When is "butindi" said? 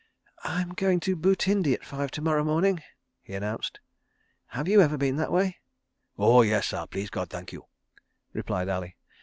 1.15-1.75